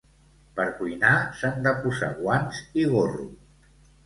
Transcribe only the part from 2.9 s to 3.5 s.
gorro